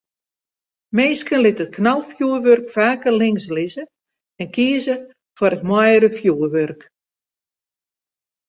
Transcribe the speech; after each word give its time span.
Minsken 0.99 1.41
litte 1.43 1.65
it 1.65 1.73
knalfjoerwurk 1.75 2.67
faker 2.77 3.15
links 3.21 3.47
lizze 3.57 3.83
en 4.41 4.49
kieze 4.55 4.95
foar 5.37 5.53
it 5.57 5.63
moaiere 5.69 6.09
fjoerwurk. 6.17 6.81